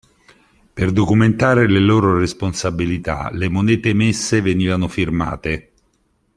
Per 0.73 0.91
documentare 0.91 1.67
le 1.69 1.77
loro 1.77 2.17
responsabilità 2.17 3.29
le 3.31 3.49
monete 3.49 3.89
emesse 3.89 4.41
venivano 4.41 4.87
firmate. 4.87 5.73